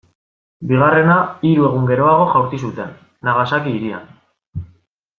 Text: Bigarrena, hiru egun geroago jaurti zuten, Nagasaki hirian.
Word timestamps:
Bigarrena, 0.71 1.17
hiru 1.51 1.67
egun 1.69 1.85
geroago 1.93 2.25
jaurti 2.33 2.63
zuten, 2.65 2.99
Nagasaki 3.31 3.75
hirian. 3.79 4.13